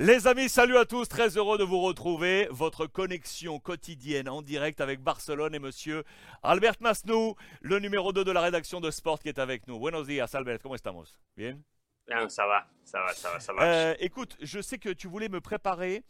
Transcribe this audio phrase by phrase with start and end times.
[0.00, 2.46] Les amis, salut à tous, très heureux de vous retrouver.
[2.52, 6.04] Votre connexion quotidienne en direct avec Barcelone et monsieur
[6.44, 9.76] Albert Masnou, le numéro 2 de la rédaction de Sport qui est avec nous.
[9.76, 11.18] Buenos días, Albert, ¿cómo estamos?
[11.36, 11.60] Bien?
[12.06, 13.64] Bien, ça va, ça va, ça va, ça va.
[13.64, 16.04] Euh, écoute, je sais que tu voulais me préparer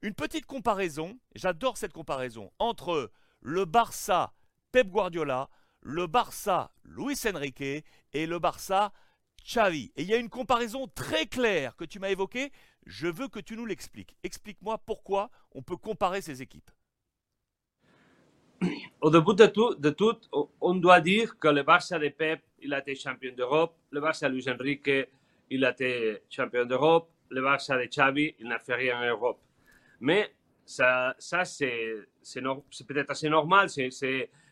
[0.00, 3.10] une petite comparaison, j'adore cette comparaison, entre
[3.40, 4.32] le Barça
[4.70, 5.48] Pep Guardiola,
[5.82, 8.92] le Barça Luis Enrique et le Barça
[9.44, 9.92] Xavi.
[9.96, 12.50] Et il y a une comparaison très claire que tu m'as évoquée.
[12.86, 14.16] Je veux que tu nous l'expliques.
[14.22, 16.70] Explique-moi pourquoi on peut comparer ces équipes.
[19.00, 20.20] Au début de tout,
[20.60, 23.76] on doit dire que le Barça de Pep, il a été champion d'Europe.
[23.90, 24.90] Le Barça de Luis Enrique,
[25.50, 27.10] il a été champion d'Europe.
[27.30, 29.40] Le Barça de Xavi, il n'a fait rien en Europe.
[30.00, 32.06] Mais ça, ça c'est
[32.86, 33.68] peut-être assez normal.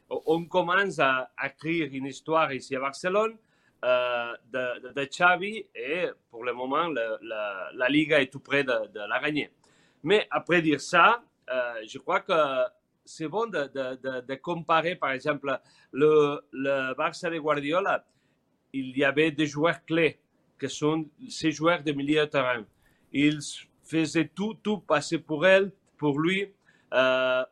[0.09, 3.37] On commence à, écrire une histoire ici à Barcelone
[3.84, 8.86] euh, de, de, Xavi et pour le moment, la, la, Liga est tout près de,
[8.92, 9.50] de, la gagner.
[10.05, 12.32] Mais après dire ça, euh, je crois que
[13.05, 15.58] c'est bon de, comparer, par exemple,
[15.91, 18.05] le, le Barça de Guardiola.
[18.72, 20.20] Il y avait des joueurs clés
[20.61, 22.64] qui sont ces joueurs de milieu de terrain.
[23.12, 23.41] Ils
[23.83, 26.52] faisaient tout, tout passer pour elle, pour lui,
[26.94, 27.42] euh,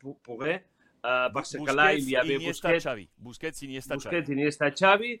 [0.00, 0.64] pour, pour elle.
[1.00, 3.08] Parce que là, il y avait Iniesta, Busquets, Xavi.
[3.18, 5.20] Busquets, Iniesta, Busquets, Iniesta, Xavi.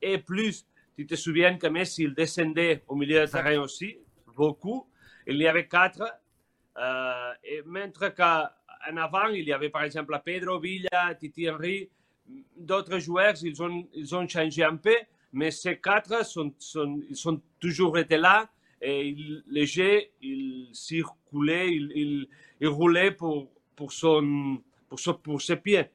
[0.00, 3.98] Et plus, tu te souviens que Messi, il descendait au milieu de terrain aussi,
[4.36, 4.86] beaucoup.
[5.26, 6.02] Il y avait quatre.
[6.76, 11.88] Euh, et même qu'en avant, il y avait par exemple Pedro Villa, Titi Henry,
[12.56, 14.96] d'autres joueurs, ils ont, ils ont changé un peu,
[15.32, 18.48] mais ces quatre sont, sont, ils sont toujours été là
[18.80, 19.16] et
[19.48, 22.28] les jeux, ils circulaient, ils, ils,
[22.60, 25.86] ils roulaient pour, pour son, pour, pour ses pieds.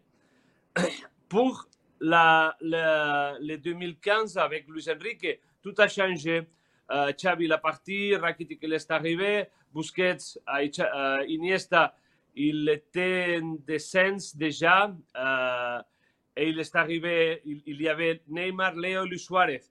[1.30, 1.68] Pour
[2.04, 6.44] la, la, les 2015 avec Luis Enrique, tout a changé.
[6.92, 11.96] Euh, Xavi est parti, Rakitic il est arrivé, Busquets, euh, Iniesta,
[12.36, 15.80] il était en descente déjà, euh,
[16.36, 19.64] et il est arrivé, il, y avait Neymar, Leo, Luis Suarez.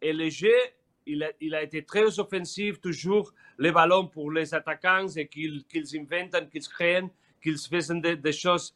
[0.00, 0.56] Et le jeu,
[1.04, 5.64] il a, il a, été très offensif, toujours les ballons pour les attaquants et qu'ils
[5.96, 7.10] inventent, qu'ils créent
[7.42, 8.74] qu'ils faisaient des, des choses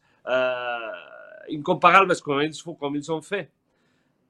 [1.49, 3.51] euh, incomparables comme ils, comme ils ont fait.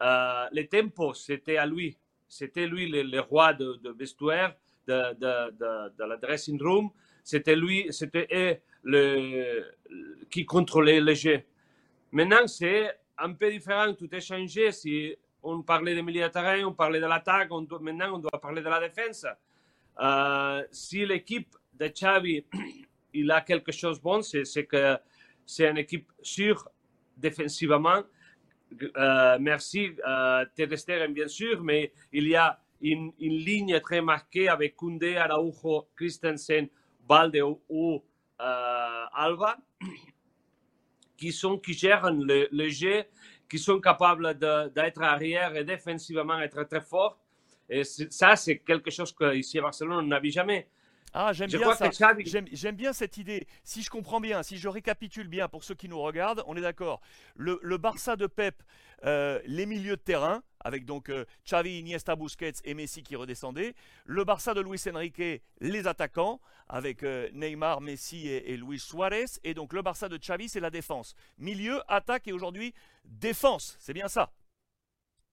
[0.01, 1.97] Euh, les tempos, c'était à lui.
[2.27, 4.55] C'était lui le, roi de, de vestuaire,
[4.87, 6.89] de, la dressing room.
[7.23, 9.63] C'était lui, c'était le,
[10.29, 11.41] qui contrôlait le jeu.
[12.11, 14.71] Maintenant, c'est un peu différent, tout est changé.
[14.71, 17.49] Si on parlait de milieu de terrain, on parlait de l'attaque,
[17.81, 19.25] maintenant on doit parler de la défense.
[19.99, 22.45] Euh, si l'équipe de Xavi
[23.13, 24.97] il a quelque chose de bon, c'est que
[25.45, 26.69] c'est une équipe sûre
[27.17, 28.03] défensivement.
[28.97, 30.45] Euh, merci euh,
[31.09, 36.67] bien sûr, mais il y a une, ligne très marquée avec Koundé, Araujo, Christensen,
[37.07, 38.03] Balde ou
[38.41, 39.57] euh, Alba,
[41.17, 43.03] qui, sont, qui gèrent le, le jeu,
[43.49, 47.17] qui sont capables d'être arrière et défensivement être très forts.
[47.69, 50.67] Et ça, c'est quelque chose qu'ici à Barcelone, on n'avait jamais.
[51.19, 51.89] Ah, j'aime bien ça.
[52.53, 53.47] J'aime bien cette idée.
[53.63, 56.61] Si je comprends bien, si je récapitule bien pour ceux qui nous regardent, on est
[56.61, 57.01] d'accord.
[57.35, 58.61] Le, Barça de Pep,
[59.03, 63.73] euh, les milieux de terrain, avec donc euh, Xavi, Iniesta, Busquets et Messi qui redescendaient.
[64.05, 66.39] Le Barça de Luis Enrique, les attaquants,
[66.69, 69.25] avec euh, Neymar, Messi et, Luis Suarez.
[69.43, 71.15] Et donc le Barça de Xavi, c'est la défense.
[71.39, 73.75] Milieu, attaque et aujourd'hui défense.
[73.79, 74.31] C'est bien ça.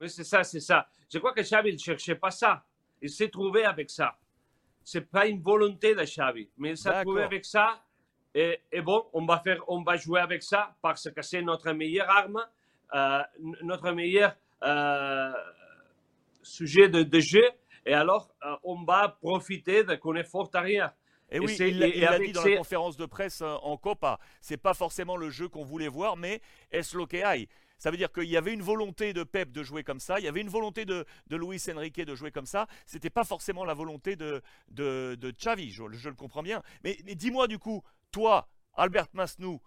[0.01, 0.89] Oui, c'est ça, c'est ça.
[1.13, 2.65] Je crois que Xavi ne cherchait pas ça.
[3.03, 4.19] Il s'est trouvé avec ça
[4.85, 7.83] c'est pas une volonté de Xavi, mais s'est trouvé avec ça.
[8.35, 12.11] Et, bon, on va, faire, on va jouer avec ça parce que c'est notre meilleure
[12.11, 12.45] arme,
[12.95, 13.23] euh,
[13.63, 14.35] notre meilleur
[14.65, 15.33] euh,
[16.43, 17.49] sujet de, jeu.
[17.87, 20.93] Et alors, euh, on va profiter de qu'on est fort arrière.
[21.31, 25.17] Et, oui, il, a dit dans la conférence de presse en Copa, c'est pas forcément
[25.17, 26.41] le jeu qu'on voulait voir, mais
[26.71, 27.49] est-ce lo que hay
[27.85, 30.25] ça veut dire qu'il y avait une volonté de Pep de jouer comme ça, il
[30.25, 32.67] y avait une volonté de, de Luis Enrique de jouer comme ça.
[32.87, 36.63] C'était pas forcément la volonté de, de, de Xavi, je, le comprends bien.
[36.83, 39.61] Mais, dis-moi du coup, toi, Albert Masnou,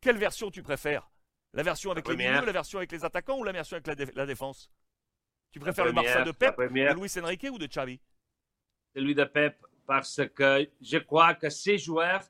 [0.00, 1.10] quelle version tu préfères?
[1.54, 4.26] La version avec les milieux, la version avec les attaquants ou la version avec la,
[4.26, 4.70] défense?
[5.50, 8.00] Tu préfères le Barça de Pep, de Luis Enrique ou de Xavi?
[8.94, 9.56] Celui de Pep,
[9.88, 12.22] parce que je crois que ces joueurs,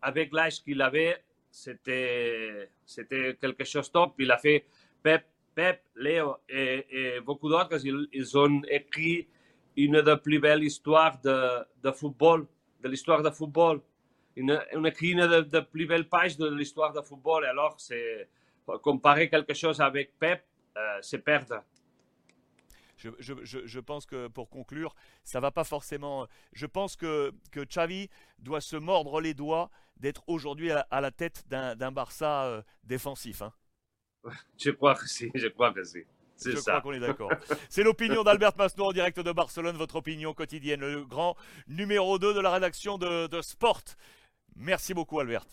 [0.00, 1.25] avec l'âge qu'il avait,
[1.56, 4.14] c'était, c'était quelque chose de top.
[4.18, 4.66] Il a fait
[5.02, 5.24] Pep,
[5.54, 7.80] Pep Léo et, beaucoup d'autres.
[7.84, 9.26] Ils, ont écrit
[9.76, 12.46] une des plus belles histoires de, de football,
[12.82, 13.80] de l'histoire de football.
[14.36, 17.44] Une, une une des plus belles pages de l'histoire de football.
[17.44, 18.28] Et alors, c'est
[18.82, 20.44] comparer quelque chose avec Pep,
[20.76, 21.62] euh, c'est perdre.
[22.96, 24.94] Je, pense que pour conclure,
[25.24, 26.26] ça va pas forcément.
[26.52, 28.08] Je pense que, que Xavi
[28.38, 33.42] doit se mordre les doigts d'être aujourd'hui à, la tête d'un Barça euh, défensif.
[33.42, 33.52] Hein.
[34.58, 36.04] Je crois que si, je crois que si.
[36.44, 37.30] Je crois qu'on est d'accord.
[37.70, 41.34] C'est l'opinion d'Albert Masno en direct de Barcelone, votre opinion quotidienne, le grand
[41.66, 43.82] numéro 2 de la rédaction de, de Sport.
[44.54, 45.46] Merci beaucoup Albert.